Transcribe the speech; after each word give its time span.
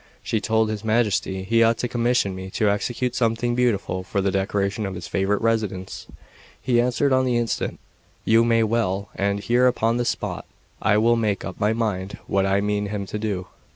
She 0.23 0.41
told 0.41 0.67
his 0.71 0.83
Majesty 0.83 1.43
he 1.43 1.61
ought 1.61 1.77
to 1.77 1.87
commission 1.87 2.33
me 2.33 2.49
to 2.57 2.71
execute 2.71 3.13
something 3.13 3.53
beautiful 3.53 4.01
for 4.01 4.19
the 4.19 4.31
decoration 4.31 4.87
of 4.87 4.95
his 4.95 5.05
favourite 5.07 5.43
residence. 5.43 6.07
He 6.59 6.81
answered 6.81 7.13
on 7.13 7.23
the 7.23 7.37
instant: 7.37 7.79
"You 8.25 8.43
say 8.49 8.63
well, 8.63 9.09
and 9.13 9.41
here 9.41 9.67
upon 9.67 9.97
the 9.97 10.05
spot 10.05 10.45
I 10.81 10.97
will 10.97 11.15
make 11.17 11.45
up 11.45 11.59
my 11.59 11.73
mind 11.73 12.17
what 12.25 12.47
I 12.47 12.61
mean 12.61 12.87
him 12.87 13.05
to 13.05 13.19
do." 13.19 13.45